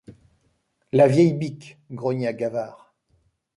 La 0.91 1.05
vieille 1.07 1.35
bique! 1.35 1.77
grogna 1.91 2.33
Gavard. 2.33 2.95